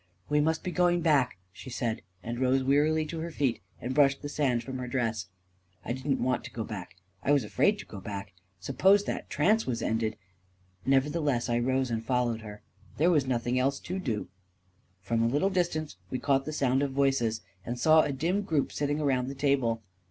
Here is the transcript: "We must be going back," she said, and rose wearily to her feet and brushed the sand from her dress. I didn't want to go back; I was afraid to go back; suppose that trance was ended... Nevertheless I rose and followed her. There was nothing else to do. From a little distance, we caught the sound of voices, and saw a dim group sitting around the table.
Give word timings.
"We 0.31 0.41
must 0.41 0.63
be 0.63 0.71
going 0.71 1.01
back," 1.01 1.37
she 1.53 1.69
said, 1.69 2.01
and 2.23 2.39
rose 2.39 2.63
wearily 2.63 3.05
to 3.05 3.19
her 3.19 3.29
feet 3.29 3.61
and 3.79 3.93
brushed 3.93 4.23
the 4.23 4.29
sand 4.29 4.63
from 4.63 4.79
her 4.79 4.87
dress. 4.87 5.27
I 5.85 5.93
didn't 5.93 6.23
want 6.23 6.43
to 6.45 6.51
go 6.51 6.63
back; 6.63 6.95
I 7.21 7.31
was 7.31 7.43
afraid 7.43 7.77
to 7.77 7.85
go 7.85 7.99
back; 8.01 8.33
suppose 8.59 9.03
that 9.03 9.29
trance 9.29 9.67
was 9.67 9.83
ended... 9.83 10.17
Nevertheless 10.87 11.49
I 11.49 11.59
rose 11.59 11.91
and 11.91 12.03
followed 12.03 12.41
her. 12.41 12.63
There 12.97 13.11
was 13.11 13.27
nothing 13.27 13.59
else 13.59 13.79
to 13.81 13.99
do. 13.99 14.27
From 15.03 15.21
a 15.21 15.27
little 15.27 15.51
distance, 15.51 15.97
we 16.09 16.17
caught 16.17 16.45
the 16.45 16.51
sound 16.51 16.81
of 16.81 16.93
voices, 16.93 17.41
and 17.63 17.79
saw 17.79 18.01
a 18.01 18.11
dim 18.11 18.41
group 18.41 18.71
sitting 18.71 18.99
around 18.99 19.27
the 19.27 19.35
table. 19.35 19.83